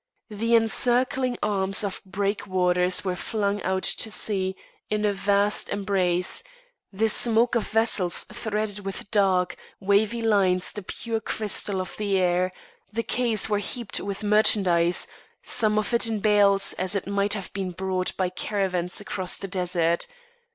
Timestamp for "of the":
11.79-12.17